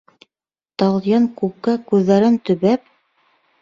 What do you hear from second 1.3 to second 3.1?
күккә күҙҙәрен төбәп: